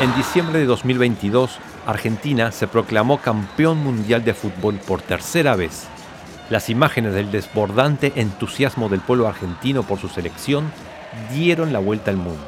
En 0.00 0.16
diciembre 0.16 0.58
de 0.60 0.64
2022, 0.64 1.58
Argentina 1.86 2.52
se 2.52 2.66
proclamó 2.66 3.18
campeón 3.18 3.76
mundial 3.84 4.24
de 4.24 4.32
fútbol 4.32 4.76
por 4.76 5.02
tercera 5.02 5.56
vez. 5.56 5.88
Las 6.48 6.70
imágenes 6.70 7.12
del 7.12 7.30
desbordante 7.30 8.14
entusiasmo 8.16 8.88
del 8.88 9.00
pueblo 9.00 9.28
argentino 9.28 9.82
por 9.82 9.98
su 9.98 10.08
selección 10.08 10.72
dieron 11.30 11.74
la 11.74 11.80
vuelta 11.80 12.10
al 12.10 12.16
mundo. 12.16 12.40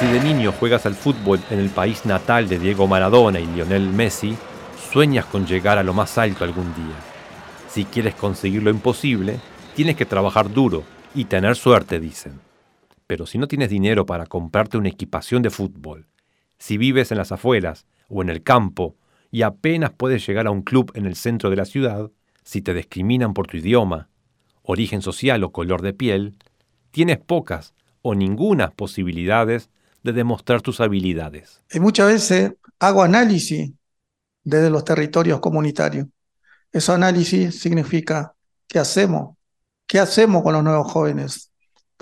Si 0.00 0.06
de 0.08 0.18
niño 0.18 0.50
juegas 0.50 0.84
al 0.84 0.96
fútbol 0.96 1.38
en 1.48 1.60
el 1.60 1.70
país 1.70 2.04
natal 2.04 2.48
de 2.48 2.58
Diego 2.58 2.88
Maradona 2.88 3.38
y 3.38 3.46
Lionel 3.46 3.88
Messi, 3.88 4.36
sueñas 4.90 5.26
con 5.26 5.46
llegar 5.46 5.78
a 5.78 5.84
lo 5.84 5.94
más 5.94 6.18
alto 6.18 6.42
algún 6.42 6.74
día. 6.74 6.96
Si 7.68 7.84
quieres 7.84 8.16
conseguir 8.16 8.64
lo 8.64 8.70
imposible, 8.70 9.38
tienes 9.76 9.94
que 9.94 10.06
trabajar 10.06 10.52
duro 10.52 10.82
y 11.14 11.26
tener 11.26 11.54
suerte, 11.54 12.00
dicen. 12.00 12.51
Pero 13.06 13.26
si 13.26 13.38
no 13.38 13.48
tienes 13.48 13.70
dinero 13.70 14.06
para 14.06 14.26
comprarte 14.26 14.78
una 14.78 14.88
equipación 14.88 15.42
de 15.42 15.50
fútbol, 15.50 16.06
si 16.58 16.78
vives 16.78 17.10
en 17.10 17.18
las 17.18 17.32
afueras 17.32 17.86
o 18.08 18.22
en 18.22 18.28
el 18.28 18.42
campo 18.42 18.96
y 19.30 19.42
apenas 19.42 19.92
puedes 19.92 20.26
llegar 20.26 20.46
a 20.46 20.50
un 20.50 20.62
club 20.62 20.92
en 20.94 21.06
el 21.06 21.16
centro 21.16 21.50
de 21.50 21.56
la 21.56 21.64
ciudad, 21.64 22.10
si 22.44 22.62
te 22.62 22.74
discriminan 22.74 23.34
por 23.34 23.46
tu 23.46 23.56
idioma, 23.56 24.08
origen 24.62 25.02
social 25.02 25.42
o 25.44 25.52
color 25.52 25.82
de 25.82 25.92
piel, 25.92 26.36
tienes 26.90 27.18
pocas 27.18 27.74
o 28.02 28.14
ninguna 28.14 28.70
posibilidades 28.70 29.70
de 30.02 30.12
demostrar 30.12 30.62
tus 30.62 30.80
habilidades. 30.80 31.62
Y 31.72 31.80
muchas 31.80 32.08
veces 32.08 32.52
hago 32.78 33.02
análisis 33.02 33.72
desde 34.44 34.70
los 34.70 34.84
territorios 34.84 35.40
comunitarios. 35.40 36.06
Ese 36.72 36.92
análisis 36.92 37.60
significa 37.60 38.34
qué 38.66 38.78
hacemos, 38.78 39.36
qué 39.86 40.00
hacemos 40.00 40.42
con 40.42 40.54
los 40.54 40.64
nuevos 40.64 40.90
jóvenes, 40.90 41.51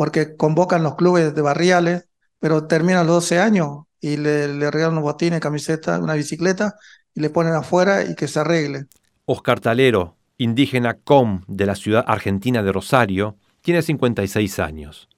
porque 0.00 0.34
convocan 0.34 0.82
los 0.82 0.94
clubes 0.94 1.34
de 1.34 1.42
barriales, 1.42 2.08
pero 2.38 2.66
terminan 2.66 3.06
los 3.06 3.16
12 3.16 3.38
años 3.38 3.80
y 4.00 4.16
le, 4.16 4.48
le 4.48 4.70
regalan 4.70 4.92
unos 4.92 5.04
botines, 5.04 5.40
camiseta, 5.40 5.98
una 5.98 6.14
bicicleta 6.14 6.74
y 7.14 7.20
le 7.20 7.28
ponen 7.28 7.52
afuera 7.52 8.06
y 8.06 8.14
que 8.14 8.26
se 8.26 8.40
arregle. 8.40 8.86
Oscar 9.26 9.60
Talero, 9.60 10.16
indígena 10.38 10.94
com 10.94 11.42
de 11.48 11.66
la 11.66 11.74
ciudad 11.74 12.02
argentina 12.06 12.62
de 12.62 12.72
Rosario, 12.72 13.36
tiene 13.60 13.82
56 13.82 14.58
años. 14.60 15.10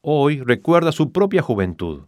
Hoy 0.00 0.40
recuerda 0.40 0.90
su 0.90 1.12
propia 1.12 1.40
juventud. 1.40 2.06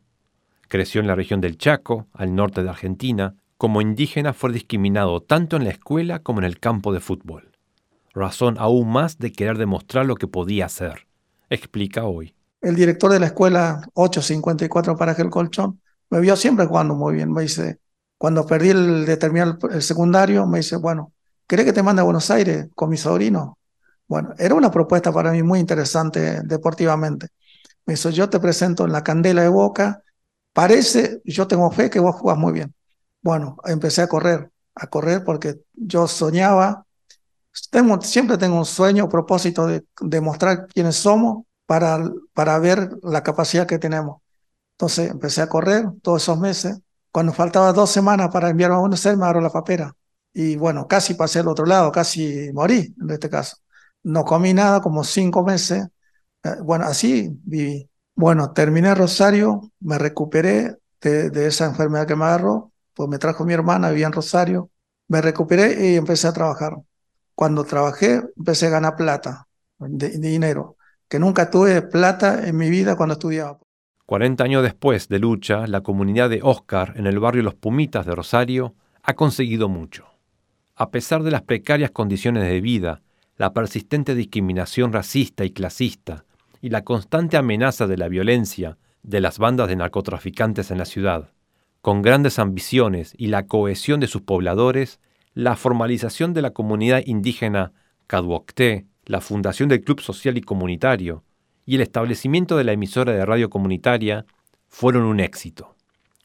Creció 0.66 1.00
en 1.00 1.06
la 1.06 1.14
región 1.14 1.40
del 1.40 1.56
Chaco, 1.56 2.08
al 2.12 2.34
norte 2.34 2.64
de 2.64 2.70
Argentina. 2.70 3.36
Como 3.56 3.80
indígena 3.80 4.32
fue 4.32 4.50
discriminado 4.50 5.20
tanto 5.20 5.54
en 5.54 5.62
la 5.62 5.70
escuela 5.70 6.18
como 6.24 6.40
en 6.40 6.46
el 6.46 6.58
campo 6.58 6.92
de 6.92 6.98
fútbol. 6.98 7.52
Razón 8.12 8.56
aún 8.58 8.90
más 8.90 9.18
de 9.18 9.30
querer 9.30 9.58
demostrar 9.58 10.06
lo 10.06 10.16
que 10.16 10.26
podía 10.26 10.66
hacer. 10.66 11.05
Explica 11.48 12.04
hoy. 12.04 12.34
El 12.60 12.74
director 12.74 13.12
de 13.12 13.20
la 13.20 13.26
escuela 13.26 13.80
854 13.94 14.96
para 14.96 15.12
el 15.12 15.30
colchón 15.30 15.80
me 16.10 16.20
vio 16.20 16.36
siempre 16.36 16.66
jugando 16.66 16.94
muy 16.94 17.14
bien. 17.14 17.32
Me 17.32 17.42
dice, 17.42 17.78
cuando 18.18 18.46
perdí 18.46 18.70
el 18.70 19.06
de 19.06 19.16
terminar 19.16 19.58
el 19.70 19.82
secundario, 19.82 20.46
me 20.46 20.58
dice, 20.58 20.76
bueno, 20.76 21.12
¿querés 21.46 21.66
que 21.66 21.72
te 21.72 21.82
mande 21.82 22.00
a 22.00 22.04
Buenos 22.04 22.30
Aires 22.30 22.68
con 22.74 22.90
mi 22.90 22.96
sobrino? 22.96 23.58
Bueno, 24.08 24.34
era 24.38 24.54
una 24.54 24.70
propuesta 24.70 25.12
para 25.12 25.32
mí 25.32 25.42
muy 25.42 25.58
interesante 25.58 26.40
deportivamente. 26.44 27.28
Me 27.84 27.94
dice, 27.94 28.12
yo 28.12 28.28
te 28.28 28.40
presento 28.40 28.84
en 28.84 28.92
la 28.92 29.04
candela 29.04 29.42
de 29.42 29.48
Boca, 29.48 30.02
parece, 30.52 31.20
yo 31.24 31.46
tengo 31.46 31.70
fe 31.70 31.90
que 31.90 32.00
vos 32.00 32.16
jugás 32.16 32.38
muy 32.38 32.52
bien. 32.52 32.74
Bueno, 33.22 33.58
empecé 33.64 34.02
a 34.02 34.08
correr, 34.08 34.50
a 34.74 34.86
correr 34.88 35.24
porque 35.24 35.60
yo 35.74 36.06
soñaba, 36.08 36.85
tengo, 37.70 38.00
siempre 38.02 38.38
tengo 38.38 38.58
un 38.58 38.66
sueño, 38.66 39.08
propósito 39.08 39.66
de 39.66 39.84
demostrar 40.00 40.66
quiénes 40.68 40.96
somos 40.96 41.44
para, 41.66 41.98
para 42.32 42.58
ver 42.58 42.90
la 43.02 43.22
capacidad 43.22 43.66
que 43.66 43.78
tenemos. 43.78 44.20
Entonces 44.72 45.10
empecé 45.10 45.42
a 45.42 45.48
correr 45.48 45.86
todos 46.02 46.22
esos 46.22 46.38
meses 46.38 46.78
cuando 47.16 47.32
faltaba 47.32 47.72
dos 47.72 47.88
semanas 47.90 48.28
para 48.30 48.50
enviarme 48.50 48.76
a 48.76 48.80
Buenos 48.80 49.06
Aires, 49.06 49.18
me 49.18 49.24
agarró 49.24 49.40
la 49.40 49.48
papera. 49.48 49.90
Y 50.34 50.56
bueno, 50.56 50.86
casi 50.86 51.14
pasé 51.14 51.38
al 51.38 51.48
otro 51.48 51.64
lado, 51.64 51.90
casi 51.90 52.50
morí 52.52 52.94
en 53.00 53.10
este 53.10 53.30
caso. 53.30 53.56
No 54.02 54.22
comí 54.22 54.52
nada 54.52 54.82
como 54.82 55.02
cinco 55.02 55.42
meses. 55.42 55.86
Eh, 56.42 56.56
bueno, 56.62 56.84
así 56.84 57.30
viví. 57.44 57.88
Bueno, 58.14 58.52
terminé 58.52 58.94
Rosario, 58.94 59.72
me 59.80 59.98
recuperé 59.98 60.76
de, 61.00 61.30
de, 61.30 61.46
esa 61.46 61.64
enfermedad 61.64 62.06
que 62.06 62.16
me 62.16 62.26
agarró, 62.26 62.70
pues 62.92 63.08
me 63.08 63.16
trajo 63.18 63.46
mi 63.46 63.54
hermana, 63.54 63.88
vivía 63.88 64.08
en 64.08 64.12
Rosario, 64.12 64.70
me 65.08 65.22
recuperé 65.22 65.92
y 65.92 65.96
empecé 65.96 66.28
a 66.28 66.34
trabajar. 66.34 66.76
Cuando 67.36 67.64
trabajé, 67.64 68.22
empecé 68.34 68.68
a 68.68 68.70
ganar 68.70 68.96
plata, 68.96 69.46
dinero, 69.78 70.76
que 71.06 71.18
nunca 71.18 71.50
tuve 71.50 71.82
plata 71.82 72.48
en 72.48 72.56
mi 72.56 72.70
vida 72.70 72.96
cuando 72.96 73.12
estudiaba. 73.12 73.58
40 74.06 74.42
años 74.42 74.62
después 74.62 75.08
de 75.08 75.18
lucha, 75.18 75.66
la 75.66 75.82
comunidad 75.82 76.30
de 76.30 76.40
Oscar 76.42 76.94
en 76.96 77.06
el 77.06 77.18
barrio 77.18 77.42
Los 77.42 77.54
Pumitas 77.54 78.06
de 78.06 78.14
Rosario 78.14 78.74
ha 79.02 79.12
conseguido 79.14 79.68
mucho. 79.68 80.06
A 80.76 80.90
pesar 80.90 81.22
de 81.22 81.30
las 81.30 81.42
precarias 81.42 81.90
condiciones 81.90 82.42
de 82.42 82.60
vida, 82.62 83.02
la 83.36 83.52
persistente 83.52 84.14
discriminación 84.14 84.94
racista 84.94 85.44
y 85.44 85.50
clasista 85.50 86.24
y 86.62 86.70
la 86.70 86.84
constante 86.84 87.36
amenaza 87.36 87.86
de 87.86 87.98
la 87.98 88.08
violencia 88.08 88.78
de 89.02 89.20
las 89.20 89.38
bandas 89.38 89.68
de 89.68 89.76
narcotraficantes 89.76 90.70
en 90.70 90.78
la 90.78 90.86
ciudad, 90.86 91.32
con 91.82 92.00
grandes 92.00 92.38
ambiciones 92.38 93.12
y 93.18 93.26
la 93.26 93.46
cohesión 93.46 94.00
de 94.00 94.06
sus 94.06 94.22
pobladores, 94.22 95.00
la 95.36 95.54
formalización 95.54 96.32
de 96.32 96.40
la 96.40 96.52
comunidad 96.52 97.02
indígena 97.04 97.72
Caduocté, 98.06 98.86
la 99.04 99.20
fundación 99.20 99.68
del 99.68 99.82
Club 99.82 100.00
Social 100.00 100.38
y 100.38 100.40
Comunitario, 100.40 101.24
y 101.66 101.74
el 101.74 101.82
establecimiento 101.82 102.56
de 102.56 102.64
la 102.64 102.72
emisora 102.72 103.12
de 103.12 103.26
radio 103.26 103.50
comunitaria 103.50 104.24
fueron 104.66 105.02
un 105.02 105.20
éxito. 105.20 105.76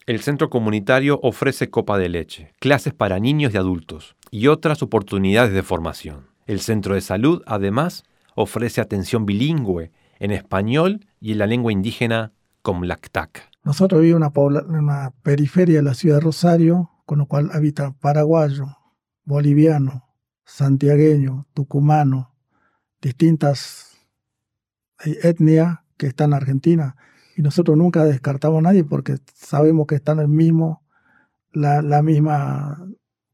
El 0.06 0.22
centro 0.22 0.50
comunitario 0.50 1.20
ofrece 1.24 1.70
copa 1.70 1.98
de 1.98 2.08
leche, 2.08 2.54
clases 2.62 2.94
para 2.94 3.20
niños 3.20 3.54
y 3.54 3.58
adultos 3.58 4.16
y 4.32 4.48
otras 4.48 4.82
oportunidades 4.82 5.52
de 5.52 5.62
formación. 5.62 6.28
El 6.48 6.62
centro 6.62 6.96
de 6.96 7.02
salud, 7.02 7.44
además, 7.46 8.06
ofrece 8.36 8.80
atención 8.80 9.26
bilingüe 9.26 9.92
en 10.20 10.32
español 10.32 11.06
y 11.20 11.34
en 11.34 11.40
la 11.40 11.48
lengua 11.48 11.74
indígena 11.74 12.32
Comlactac. 12.62 13.50
Nosotros 13.66 14.00
vivimos 14.00 14.32
en 14.38 14.76
una 14.76 15.12
periferia 15.22 15.80
de 15.80 15.84
la 15.84 15.96
ciudad 15.96 16.16
de 16.16 16.22
Rosario, 16.22 16.92
con 17.06 17.20
lo 17.20 17.26
cual 17.26 17.50
habita 17.52 17.92
paraguayo, 18.00 18.78
boliviano, 19.24 20.06
santiagueño, 20.46 21.48
tucumano, 21.54 22.34
distintas 23.02 23.98
etnia 25.04 25.84
que 25.98 26.08
está 26.08 26.26
en 26.26 26.34
Argentina 26.34 26.96
y 27.36 27.42
nosotros 27.42 27.78
nunca 27.78 28.06
descartamos 28.06 28.60
a 28.60 28.62
nadie 28.62 28.84
porque 28.84 29.18
sabemos 29.34 29.88
que 29.88 29.96
está 29.96 30.12
en 30.12 30.20
el 30.20 30.28
mismo, 30.28 30.84
la, 31.52 31.82
la 31.82 32.02
misma 32.02 32.86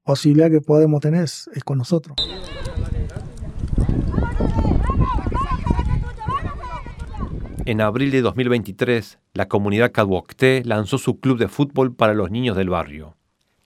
posibilidad 0.04 0.50
que 0.50 0.62
podemos 0.62 1.02
tener 1.02 1.24
es 1.24 1.50
con 1.66 1.78
nosotros. 1.78 2.16
En 7.68 7.82
abril 7.82 8.12
de 8.12 8.22
2023, 8.22 9.20
la 9.34 9.50
comunidad 9.50 9.92
Caduocté 9.92 10.64
lanzó 10.64 10.98
su 10.98 11.20
club 11.20 11.38
de 11.38 11.50
fútbol 11.50 11.94
para 11.94 12.14
los 12.14 12.32
niños 12.32 12.56
del 12.56 12.70
barrio, 12.70 13.17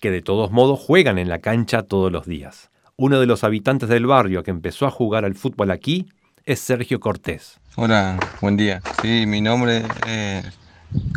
que 0.01 0.12
de 0.12 0.22
todos 0.22 0.51
modos 0.51 0.79
juegan 0.79 1.17
en 1.19 1.29
la 1.29 1.39
cancha 1.39 1.84
todos 1.84 2.12
los 2.12 2.25
días. 2.25 2.72
Uno 2.97 3.19
de 3.19 3.28
los 3.28 3.44
habitantes 3.45 3.88
del 3.88 4.07
barrio 4.07 4.44
que 4.44 4.51
empezó 4.51 4.85
a 4.88 4.91
jugar 4.91 5.23
al 5.23 5.35
fútbol 5.35 5.72
aquí 5.72 6.09
es 6.44 6.59
Sergio 6.59 7.00
Cortés. 7.00 7.59
Hola, 7.75 8.19
buen 8.41 8.57
día. 8.57 8.81
Sí, 9.01 9.25
mi 9.28 9.41
nombre 9.41 9.84
es 10.07 10.45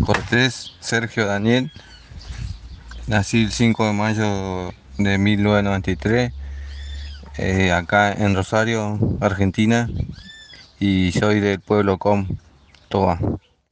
Cortés 0.05 0.77
Sergio 0.81 1.27
Daniel. 1.27 1.73
Nací 3.06 3.44
el 3.44 3.53
5 3.53 3.87
de 3.87 3.93
mayo 3.93 4.75
de 4.99 5.19
1993, 5.19 6.33
eh, 7.39 7.73
acá 7.73 8.12
en 8.12 8.34
Rosario, 8.34 8.99
Argentina, 9.21 9.89
y 10.79 11.12
soy 11.12 11.41
del 11.41 11.61
pueblo 11.61 11.99
Com, 11.99 12.29
Toa. 12.88 13.19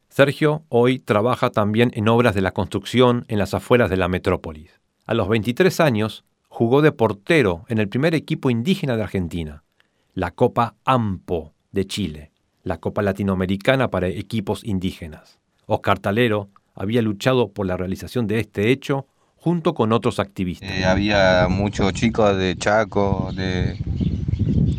Sergio 0.09 0.65
hoy 0.69 0.99
trabaja 0.99 1.51
también 1.51 1.91
en 1.95 2.09
obras 2.09 2.35
de 2.35 2.43
la 2.43 2.51
construcción 2.51 3.25
en 3.29 3.39
las 3.39 3.55
afueras 3.55 3.89
de 3.89 3.97
la 3.97 4.09
metrópolis. 4.09 4.82
A 5.07 5.15
los 5.15 5.29
23 5.29 5.81
años 5.81 6.25
jugó 6.49 6.83
de 6.83 6.93
portero 6.93 7.65
en 7.69 7.79
el 7.79 7.89
primer 7.89 8.15
equipo 8.15 8.51
indígena 8.51 8.97
de 8.97 9.03
Argentina, 9.03 9.65
la 10.15 10.31
Copa 10.31 10.75
AMPO 10.85 11.55
de 11.73 11.87
Chile 11.87 12.33
la 12.65 12.79
Copa 12.79 13.03
Latinoamericana 13.03 13.89
para 13.89 14.09
equipos 14.09 14.65
indígenas. 14.65 15.39
Oscar 15.67 15.99
Talero 15.99 16.49
había 16.75 17.03
luchado 17.03 17.51
por 17.51 17.67
la 17.67 17.77
realización 17.77 18.27
de 18.27 18.41
este 18.41 18.71
hecho 18.71 19.07
junto 19.37 19.75
con 19.75 19.93
otros 19.93 20.19
activistas. 20.19 20.71
Eh, 20.71 20.85
había 20.85 21.49
muchos 21.49 21.93
chicos 21.93 22.37
de 22.37 22.57
Chaco, 22.57 23.31
de, 23.35 23.77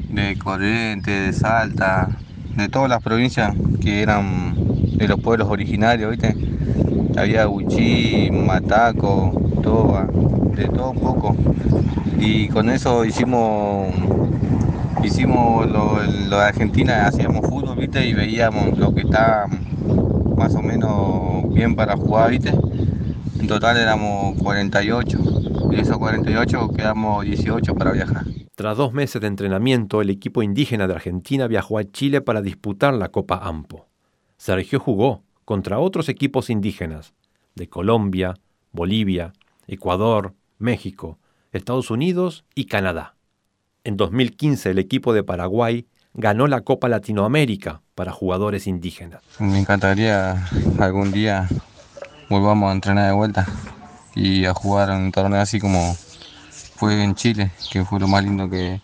de 0.10 0.38
Corrientes, 0.38 1.25
de 1.25 1.34
Salta, 1.34 2.10
de 2.56 2.70
todas 2.70 2.90
las 2.90 3.04
provincias 3.04 3.54
que 3.81 4.02
eran 4.02 4.56
de 4.98 5.08
los 5.08 5.20
pueblos 5.20 5.50
originarios, 5.50 6.12
¿viste? 6.12 6.36
Había 7.18 7.48
Huichí, 7.48 8.30
Mataco, 8.31 9.43
Toba, 9.63 10.07
de 10.56 10.65
todo 10.68 10.92
un 10.92 11.00
poco. 11.00 11.36
Y 12.19 12.48
con 12.50 12.69
eso 12.69 13.04
hicimos 13.06 13.88
hicimos 15.04 15.69
lo, 15.69 16.01
lo, 16.30 16.38
de 16.38 16.44
Argentina, 16.44 17.07
hacíamos 17.07 17.48
fútbol, 17.48 17.77
¿viste? 17.77 18.06
Y 18.06 18.13
veíamos 18.13 18.77
lo 18.77 18.94
que 18.94 19.01
está 19.01 19.48
más 20.38 20.56
o 20.56 20.62
menos 20.62 21.51
bien 21.54 21.75
para 21.75 21.98
jugar, 21.98 22.30
¿viste? 22.30 22.51
En 23.39 23.48
total 23.48 23.77
éramos 23.77 24.38
48 24.42 25.18
y 25.71 25.80
esos 25.80 25.98
48 25.98 26.69
quedamos 26.69 27.25
18 27.25 27.75
para 27.75 27.92
viajar. 27.92 28.24
Tras 28.56 28.77
dos 28.77 28.94
meses 28.94 29.19
de 29.19 29.27
entrenamiento, 29.27 30.01
el 30.01 30.10
equipo 30.10 30.44
indígena 30.44 30.88
de 30.88 30.94
Argentina 30.94 31.48
viajó 31.48 31.80
a 31.80 31.83
Chile 31.83 32.21
para 32.21 32.42
disputar 32.42 32.94
la 32.94 33.10
Copa 33.10 33.39
AMPO. 33.44 33.88
Sergio 34.38 34.80
jugó 34.80 35.24
contra 35.44 35.80
otros 35.80 36.07
equipos 36.07 36.50
indígenas 36.50 37.13
de 37.56 37.68
Colombia, 37.68 38.36
Bolivia, 38.71 39.33
Ecuador, 39.68 40.33
México, 40.57 41.19
Estados 41.51 41.92
Unidos 41.92 42.45
y 42.56 42.65
Canadá. 42.65 43.15
En 43.83 43.98
2015 43.98 44.71
el 44.71 44.80
equipo 44.80 45.13
de 45.13 45.24
Paraguay 45.24 45.88
ganó 46.13 46.48
la 46.48 46.62
Copa 46.62 46.89
Latinoamérica 46.89 47.81
para 47.95 48.12
jugadores 48.12 48.68
indígenas. 48.68 49.21
Me 49.39 49.60
encantaría 49.60 50.48
algún 50.80 51.12
día 51.12 51.48
volvamos 52.30 52.69
a 52.69 52.74
entrenar 52.74 53.07
de 53.07 53.13
vuelta 53.13 53.48
y 54.15 54.45
a 54.45 54.54
jugar 54.54 54.89
en 54.89 55.04
un 55.04 55.12
torneo 55.12 55.39
así 55.39 55.60
como 55.60 55.95
fue 56.75 57.04
en 57.04 57.15
Chile, 57.15 57.51
que 57.71 57.83
fue 57.86 58.00
lo 58.00 58.07
más 58.07 58.24
lindo 58.24 58.50
que, 58.50 58.81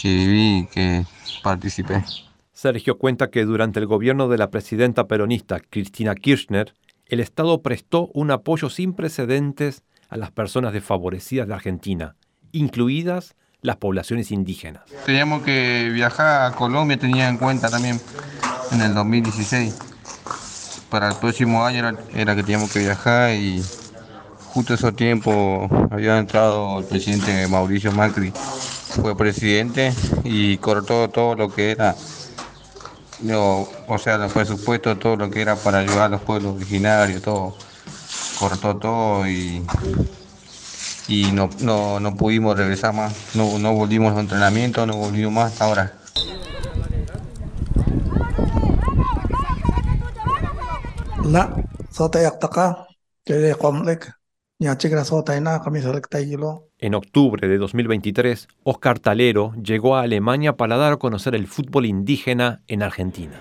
que 0.00 0.08
viví 0.08 0.58
y 0.58 0.66
que 0.66 1.04
participé. 1.42 2.04
Sergio 2.52 2.98
cuenta 2.98 3.30
que 3.30 3.44
durante 3.44 3.80
el 3.80 3.86
gobierno 3.86 4.28
de 4.28 4.38
la 4.38 4.50
presidenta 4.50 5.06
peronista 5.06 5.60
Cristina 5.60 6.14
Kirchner, 6.14 6.74
el 7.06 7.20
Estado 7.20 7.62
prestó 7.62 8.10
un 8.14 8.30
apoyo 8.30 8.70
sin 8.70 8.92
precedentes 8.92 9.82
a 10.10 10.16
las 10.16 10.30
personas 10.30 10.72
desfavorecidas 10.72 11.48
de 11.48 11.54
Argentina, 11.54 12.16
incluidas 12.52 13.36
las 13.62 13.76
poblaciones 13.76 14.30
indígenas. 14.30 14.82
Teníamos 15.06 15.42
que 15.42 15.90
viajar 15.92 16.50
a 16.50 16.56
Colombia, 16.56 16.98
tenía 16.98 17.28
en 17.28 17.36
cuenta 17.38 17.68
también 17.68 18.00
en 18.72 18.80
el 18.80 18.94
2016. 18.94 19.78
Para 20.90 21.08
el 21.08 21.16
próximo 21.16 21.64
año 21.64 21.96
era, 22.12 22.34
que 22.34 22.42
teníamos 22.42 22.72
que 22.72 22.80
viajar 22.80 23.34
y 23.34 23.62
justo 24.52 24.74
ese 24.74 24.90
tiempo 24.92 25.68
había 25.90 26.18
entrado 26.18 26.80
el 26.80 26.84
presidente 26.84 27.46
Mauricio 27.46 27.92
Macri, 27.92 28.32
fue 28.32 29.16
presidente 29.16 29.92
y 30.24 30.56
cortó 30.56 31.08
todo 31.08 31.36
lo 31.36 31.48
que 31.48 31.70
era, 31.70 31.94
o 33.86 33.98
sea, 33.98 34.16
el 34.16 34.32
presupuesto, 34.32 34.96
todo 34.96 35.16
lo 35.16 35.30
que 35.30 35.42
era 35.42 35.54
para 35.54 35.78
ayudar 35.78 36.02
a 36.02 36.08
los 36.08 36.22
pueblos 36.22 36.56
originarios, 36.56 37.22
todo, 37.22 37.54
cortó 38.40 38.76
todo 38.76 39.28
y 39.28 39.62
y 41.10 41.32
no, 41.32 41.50
no, 41.60 41.98
no 41.98 42.14
pudimos 42.14 42.56
regresar 42.56 42.94
más, 42.94 43.34
no, 43.34 43.58
no 43.58 43.74
volvimos 43.74 44.16
a 44.16 44.20
entrenamiento, 44.20 44.86
no 44.86 44.96
volvimos 44.96 45.32
más 45.32 45.52
hasta 45.52 45.64
ahora. 45.64 45.92
La 51.24 51.54
En 56.78 56.94
octubre 56.94 57.48
de 57.48 57.58
2023, 57.58 58.48
Oscar 58.62 58.98
Talero 59.00 59.52
llegó 59.54 59.96
a 59.96 60.02
Alemania 60.02 60.56
para 60.56 60.76
dar 60.76 60.92
a 60.92 60.96
conocer 60.96 61.34
el 61.34 61.46
fútbol 61.46 61.86
indígena 61.86 62.62
en 62.68 62.82
Argentina. 62.82 63.32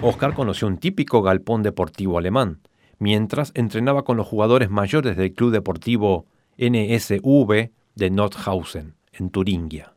Oscar 0.00 0.32
conoció 0.32 0.68
un 0.68 0.78
típico 0.78 1.22
galpón 1.22 1.64
deportivo 1.64 2.18
alemán, 2.18 2.60
mientras 3.00 3.50
entrenaba 3.54 4.04
con 4.04 4.16
los 4.16 4.28
jugadores 4.28 4.70
mayores 4.70 5.16
del 5.16 5.34
club 5.34 5.50
deportivo 5.50 6.26
NSV 6.56 7.70
de 7.96 8.10
Nordhausen, 8.10 8.94
en 9.12 9.30
Turingia. 9.30 9.94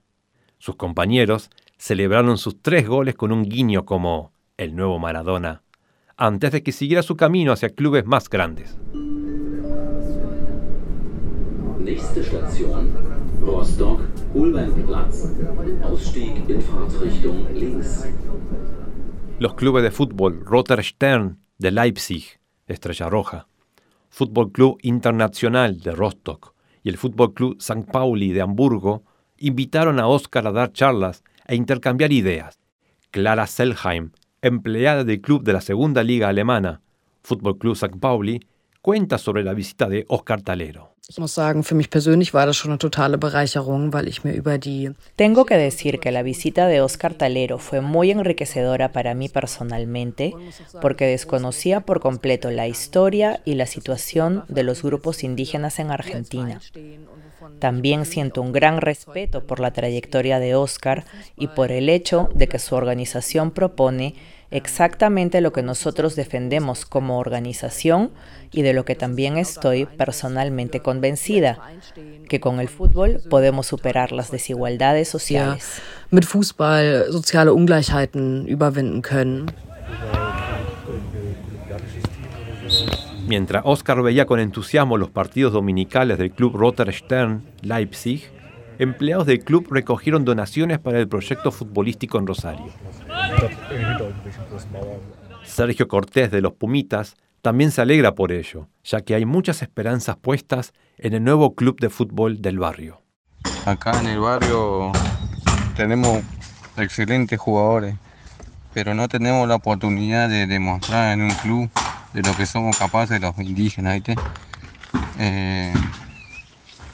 Sus 0.58 0.76
compañeros 0.76 1.52
celebraron 1.78 2.40
sus 2.40 2.60
tres 2.64 2.88
goles 2.88 3.14
con 3.14 3.32
un 3.32 3.44
guiño 3.44 3.86
como 3.86 4.32
el 4.58 4.76
nuevo 4.76 4.98
Maradona, 4.98 5.62
antes 6.18 6.52
de 6.52 6.64
que 6.64 6.72
siguiera 6.72 7.04
su 7.04 7.16
camino 7.16 7.52
hacia 7.52 7.70
clubes 7.70 8.04
más 8.06 8.28
grandes. 8.28 8.80
Rostock, 13.42 14.02
Ausstieg 15.84 16.62
Fahrtrichtung 16.62 17.54
links. 17.54 18.06
Los 19.42 19.56
clubes 19.56 19.82
de 19.82 19.90
fútbol 19.90 20.46
Roter 20.46 20.84
Stern 20.84 21.40
de 21.58 21.72
Leipzig, 21.72 22.26
Estrella 22.68 23.10
Roja, 23.10 23.48
Fútbol 24.08 24.52
Club 24.52 24.78
Internacional 24.84 25.80
de 25.80 25.94
Rostock 25.94 26.54
y 26.84 26.90
el 26.90 26.98
Fútbol 26.98 27.34
Club 27.34 27.56
St. 27.58 27.92
Pauli 27.92 28.34
de 28.34 28.42
Hamburgo 28.42 29.02
invitaron 29.40 30.00
a 30.00 30.06
Oscar 30.06 30.46
a 30.46 30.52
dar 30.52 30.72
charlas 30.74 31.24
e 31.48 31.56
intercambiar 31.56 32.12
ideas. 32.12 32.60
Clara 33.10 33.48
Selheim, 33.48 34.12
empleada 34.44 35.04
del 35.04 35.22
club 35.22 35.42
de 35.42 35.54
la 35.54 35.62
segunda 35.62 36.04
liga 36.04 36.30
alemana, 36.30 36.84
Fútbol 37.24 37.58
Club 37.58 37.74
St. 37.74 37.98
Pauli, 38.00 38.42
cuenta 38.84 39.18
sobre 39.18 39.44
la 39.44 39.56
visita 39.56 39.90
de 39.90 40.06
Oscar 40.08 40.44
Talero. 40.44 40.91
Tengo 45.16 45.46
que 45.46 45.58
decir 45.58 46.00
que 46.00 46.12
la 46.12 46.22
visita 46.22 46.68
de 46.68 46.82
Oscar 46.82 47.16
Talero 47.16 47.58
fue 47.58 47.82
muy 47.82 48.12
enriquecedora 48.12 48.92
para 48.92 49.16
mí 49.16 49.28
personalmente 49.28 50.34
porque 50.80 51.06
desconocía 51.08 51.82
por 51.82 52.02
completo 52.02 52.52
la 52.52 52.68
historia 52.68 53.42
y 53.46 53.56
la 53.56 53.66
situación 53.66 54.46
de 54.48 54.64
los 54.64 54.84
grupos 54.84 55.24
indígenas 55.24 55.80
en 55.80 55.92
Argentina. 55.92 56.62
También 57.60 58.06
siento 58.06 58.42
un 58.42 58.52
gran 58.52 58.82
respeto 58.82 59.46
por 59.46 59.60
la 59.60 59.72
trayectoria 59.72 60.40
de 60.40 60.56
Oscar 60.56 61.06
y 61.38 61.48
por 61.48 61.72
el 61.72 61.90
hecho 61.90 62.30
de 62.34 62.48
que 62.48 62.60
su 62.60 62.76
organización 62.76 63.52
propone 63.52 64.16
exactamente 64.52 65.40
lo 65.40 65.54
que 65.54 65.64
nosotros 65.64 66.16
defendemos 66.16 66.86
como 66.86 67.18
organización 67.18 68.12
y 68.52 68.64
de 68.64 68.74
lo 68.74 68.84
que 68.84 68.96
también 68.96 69.38
estoy 69.38 69.86
personalmente 69.86 70.82
convencida, 70.82 71.58
que 72.28 72.40
con 72.42 72.60
el 72.60 72.68
fútbol 72.68 73.22
podemos 73.30 73.68
superar 73.68 74.12
las 74.12 74.30
desigualdades 74.30 75.08
sociales. 75.08 75.82
mit 76.12 76.26
Fußball 76.26 77.06
soziale 77.10 77.54
Ungleichheiten 77.54 78.46
überwinden 78.48 79.02
können. 79.02 79.46
Mientras 83.28 83.64
Oscar 83.66 84.02
veía 84.02 84.26
con 84.26 84.40
entusiasmo 84.40 84.98
los 84.98 85.10
partidos 85.10 85.54
dominicales 85.54 86.18
del 86.18 86.32
club 86.32 86.56
Roter 86.56 86.94
Stern 86.94 87.44
Leipzig, 87.62 88.30
empleados 88.80 89.28
del 89.28 89.44
club 89.44 89.68
recogieron 89.72 90.26
donaciones 90.26 90.80
para 90.80 91.00
el 91.00 91.08
proyecto 91.08 91.52
futbolístico 91.52 92.18
en 92.18 92.28
Rosario. 92.28 92.72
Sergio 95.44 95.88
Cortés 95.88 96.32
de 96.32 96.42
los 96.42 96.54
Pumitas 96.54 97.16
también 97.42 97.72
se 97.72 97.82
alegra 97.82 98.16
por 98.16 98.32
ello, 98.32 98.68
ya 98.84 99.02
que 99.02 99.16
hay 99.16 99.26
muchas 99.26 99.62
esperanzas 99.62 100.18
puestas 100.18 100.74
en 100.98 101.14
el 101.14 101.24
nuevo 101.24 101.56
club 101.56 101.80
de 101.80 101.90
fútbol 101.90 102.42
del 102.42 102.60
barrio. 102.60 103.02
Acá 103.66 104.00
en 104.00 104.08
el 104.08 104.20
barrio 104.20 104.92
tenemos 105.76 106.22
excelentes 106.78 107.40
jugadores, 107.40 107.96
pero 108.74 108.94
no 108.94 109.08
tenemos 109.08 109.48
la 109.48 109.56
oportunidad 109.56 110.30
de 110.30 110.48
demostrar 110.48 111.14
en 111.14 111.24
un 111.24 111.32
club 111.36 111.70
de 112.14 112.24
lo 112.24 112.36
que 112.36 112.46
somos 112.46 112.78
capaces 112.78 113.22
los 113.22 113.38
indígenas, 113.40 114.02
eh, 115.20 115.74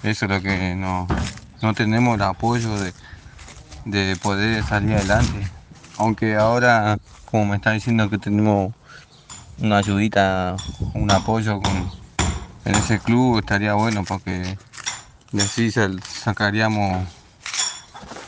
eso 0.04 0.26
es 0.26 0.32
lo 0.32 0.42
que 0.42 0.76
no, 0.76 1.08
no 1.62 1.74
tenemos 1.74 2.16
el 2.16 2.22
apoyo 2.24 2.80
de, 2.80 2.94
de 3.86 4.18
poder 4.18 4.64
salir 4.64 4.94
adelante. 4.96 5.52
Aunque 5.98 6.36
ahora, 6.36 6.98
como 7.26 7.46
me 7.46 7.56
está 7.58 7.72
diciendo 7.72 8.10
que 8.10 8.18
tenemos 8.18 8.74
una 9.58 9.78
ayudita, 9.78 10.58
un 10.94 11.12
apoyo 11.12 11.62
con, 11.62 11.92
en 12.66 12.76
ese 12.76 13.00
club, 13.00 13.40
estaría 13.40 13.74
bueno 13.74 14.04
porque 14.06 14.58
así 15.34 15.72
sacaríamos 15.72 17.08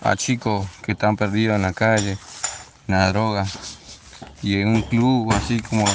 a 0.02 0.16
chicos 0.16 0.68
que 0.82 0.94
están 0.94 1.16
perdidos 1.16 1.56
en 1.56 1.62
la 1.64 1.74
calle, 1.74 2.12
en 2.88 2.96
la 2.96 3.10
droga. 3.10 3.46
Y 4.42 4.56
en 4.62 4.70
un 4.70 4.84
club 4.84 5.32
así 5.34 5.62
como 5.62 5.86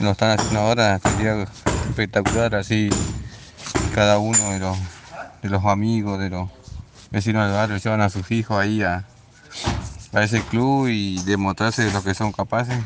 lo 0.00 0.10
están 0.10 0.38
haciendo 0.38 0.60
ahora, 0.60 0.98
sería 0.98 1.42
espectacular 1.88 2.54
así 2.54 2.90
cada 3.94 4.18
uno 4.18 4.50
de 4.50 4.58
los, 4.58 4.76
de 5.42 5.48
los 5.48 5.64
amigos, 5.64 6.18
de 6.18 6.30
los 6.30 6.50
vecinos 7.10 7.46
del 7.46 7.54
barrio 7.54 7.76
llevan 7.78 8.00
a 8.00 8.10
sus 8.10 8.30
hijos 8.30 8.58
ahí 8.58 8.82
a, 8.82 9.04
a 10.12 10.22
ese 10.22 10.42
club 10.42 10.88
y 10.88 11.22
demostrarse 11.22 11.84
de 11.84 11.92
lo 11.92 12.02
que 12.02 12.14
son 12.14 12.32
capaces. 12.32 12.76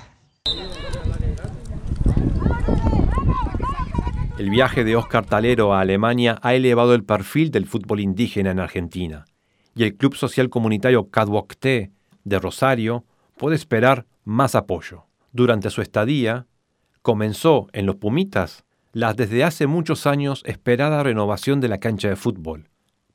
El 4.38 4.49
viaje 4.49 4.85
de 4.85 4.97
Oscar 4.97 5.26
Talero 5.26 5.75
a 5.75 5.81
Alemania 5.81 6.38
ha 6.43 6.55
elevado 6.55 6.95
el 6.95 7.05
perfil 7.05 7.50
del 7.50 7.67
fútbol 7.67 8.00
indígena 8.00 8.50
en 8.50 8.61
Argentina 8.61 9.26
y 9.75 9.85
el 9.85 9.97
Club 9.97 10.14
Social 10.14 10.49
Comunitario 10.49 11.11
Cadwocté 11.11 11.93
de 12.25 12.38
Rosario 12.38 13.05
puede 13.37 13.57
esperar 13.57 14.07
más 14.25 14.55
apoyo. 14.55 15.05
Durante 15.33 15.71
su 15.71 15.83
estadía, 15.83 16.47
comenzó 17.02 17.69
en 17.73 17.87
los 17.87 17.97
Pumitas 17.97 18.64
la 18.92 19.14
desde 19.14 19.45
hace 19.45 19.66
muchos 19.66 20.07
años 20.07 20.42
esperada 20.47 21.02
renovación 21.02 21.61
de 21.61 21.69
la 21.69 21.78
cancha 21.78 22.09
de 22.09 22.16
fútbol 22.16 22.69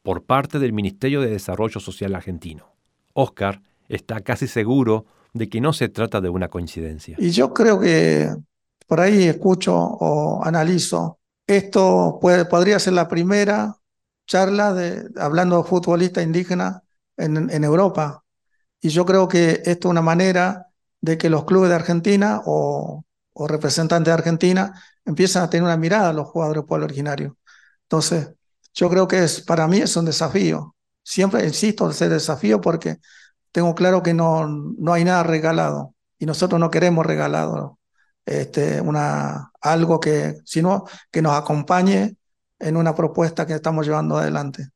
por 0.04 0.24
parte 0.24 0.60
del 0.60 0.74
Ministerio 0.74 1.22
de 1.22 1.32
Desarrollo 1.32 1.80
Social 1.80 2.16
argentino. 2.16 2.76
Oscar 3.14 3.62
está 3.90 4.22
casi 4.22 4.48
seguro 4.48 5.06
de 5.34 5.50
que 5.50 5.60
no 5.60 5.74
se 5.74 5.90
trata 5.90 6.22
de 6.22 6.30
una 6.30 6.48
coincidencia. 6.48 7.18
Y 7.20 7.32
yo 7.32 7.54
creo 7.54 7.80
que 7.80 8.34
por 8.88 9.02
ahí 9.02 9.24
escucho 9.24 9.76
o 9.76 10.44
analizo, 10.44 11.20
esto 11.48 12.20
puede, 12.22 12.46
podría 12.46 12.80
ser 12.80 12.94
la 12.94 13.08
primera 13.08 13.78
charla 14.28 14.74
de, 14.74 15.10
hablando 15.18 15.58
de 15.58 15.68
futbolista 15.68 16.22
indígena 16.22 16.84
en, 17.18 17.50
en 17.50 17.64
Europa. 17.64 18.24
Y 18.82 18.90
yo 18.90 19.06
creo 19.06 19.28
que 19.28 19.62
esto 19.66 19.88
es 19.88 19.92
una 19.92 20.02
manera 20.02 20.68
de 21.02 21.18
que 21.18 21.30
los 21.30 21.46
clubes 21.46 21.70
de 21.70 21.76
Argentina 21.76 22.42
o, 22.46 23.05
o 23.38 23.48
representantes 23.48 24.06
de 24.08 24.14
Argentina 24.14 24.74
empiezan 25.04 25.44
a 25.44 25.50
tener 25.50 25.64
una 25.64 25.78
mirada 25.78 26.10
a 26.10 26.14
los 26.14 26.28
jugadores 26.28 26.62
del 26.62 26.68
pueblo 26.68 26.86
originario. 26.86 27.38
Entonces, 27.84 28.30
yo 28.74 28.90
creo 28.90 29.08
que 29.08 29.24
es, 29.24 29.42
para 29.42 29.68
mí 29.68 29.80
es 29.80 29.96
un 29.98 30.06
desafío. 30.06 30.76
Siempre 31.04 31.46
insisto 31.46 31.86
en 31.86 31.92
ese 31.92 32.10
desafío 32.10 32.62
porque 32.62 32.98
tengo 33.52 33.76
claro 33.76 34.02
que 34.04 34.14
no, 34.14 34.48
no 34.48 34.94
hay 34.94 35.04
nada 35.04 35.24
regalado 35.24 35.96
y 36.18 36.26
nosotros 36.26 36.60
no 36.60 36.72
queremos 36.72 37.06
regalado 37.06 37.80
este, 38.26 38.82
una, 38.82 39.52
algo 39.62 40.00
que, 40.00 40.38
sino 40.46 40.86
que 41.12 41.22
nos 41.22 41.34
acompañe 41.34 42.18
en 42.60 42.78
una 42.78 42.96
propuesta 42.96 43.46
que 43.46 43.54
estamos 43.54 43.86
llevando 43.86 44.18
adelante. 44.18 44.70